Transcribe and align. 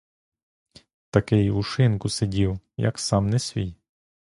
Такий 1.09 1.51
у 1.51 1.63
шинку 1.63 2.09
сидів, 2.09 2.59
як 2.77 2.99
сам 2.99 3.29
не 3.29 3.39
свій? 3.39 3.75